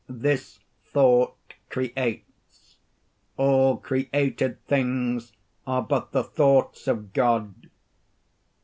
[0.09, 1.37] This thought
[1.69, 2.75] creates.
[3.37, 5.31] All created things
[5.67, 7.69] are but the thoughts of God.